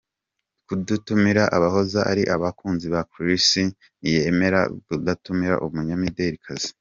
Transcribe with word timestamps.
kudatumira 0.67 1.43
abahoze 1.57 1.97
ari 2.11 2.23
abakunzi 2.35 2.85
be 2.93 3.01
Chris 3.11 3.47
niyemera 4.01 4.59
kudatumira 4.87 5.55
umunyamidelikazi. 5.67 6.69